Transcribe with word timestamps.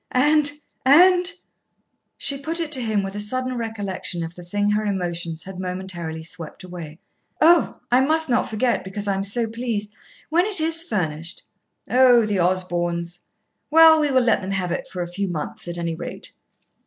"And 0.13 0.51
and" 0.83 1.31
She 2.25 2.39
put 2.39 2.59
it 2.59 2.71
to 2.71 2.81
him 2.81 3.03
with 3.03 3.13
a 3.15 3.19
sudden 3.19 3.55
recollection 3.55 4.23
of 4.23 4.33
the 4.33 4.41
thing 4.41 4.71
her 4.71 4.83
emotions 4.83 5.43
had 5.43 5.59
momentarily 5.59 6.23
swept 6.23 6.63
away. 6.63 6.97
"Oh! 7.39 7.79
I 7.91 8.01
must 8.01 8.27
not 8.27 8.49
forget, 8.49 8.83
because 8.83 9.07
I 9.07 9.13
am 9.13 9.21
so 9.21 9.47
pleased. 9.47 9.93
When 10.31 10.47
it 10.47 10.59
is 10.59 10.81
furnished" 10.83 11.43
"Oh! 11.87 12.25
the 12.25 12.39
Osborns? 12.39 13.25
Well, 13.69 13.99
we 13.99 14.09
will 14.09 14.23
let 14.23 14.41
them 14.41 14.49
have 14.53 14.71
it 14.71 14.87
for 14.87 15.03
a 15.03 15.07
few 15.07 15.27
months, 15.27 15.67
at 15.67 15.77
any 15.77 15.93
rate." 15.93 16.31